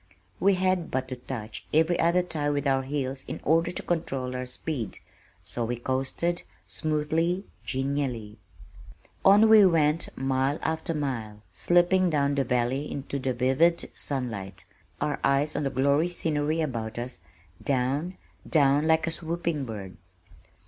[0.39, 4.35] We had but to touch every other tie with our heels in order to control
[4.35, 4.97] our speed,
[5.45, 8.39] so we coasted, smoothly, genially.
[9.23, 14.65] On we went, mile after mile, slipping down the valley into the vivid sunlight,
[14.99, 17.19] our eyes on the glorious scenery about us,
[17.63, 18.17] down,
[18.49, 19.97] down like a swooping bird.